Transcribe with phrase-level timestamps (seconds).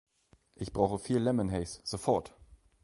[0.55, 2.33] Ich brauche viel Lemon Haze, sofort!